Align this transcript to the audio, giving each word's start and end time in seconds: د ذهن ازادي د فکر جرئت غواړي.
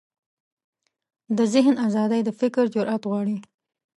د 1.37 1.39
ذهن 1.53 1.75
ازادي 1.87 2.21
د 2.25 2.29
فکر 2.39 2.63
جرئت 2.75 3.03
غواړي. 3.09 3.37